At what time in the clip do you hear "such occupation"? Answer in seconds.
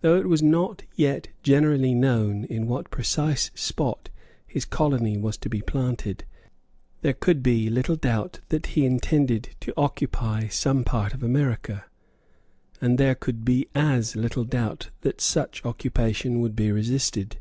15.20-16.40